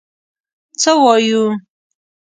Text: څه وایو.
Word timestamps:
څه 0.81 0.91
وایو. 1.01 1.43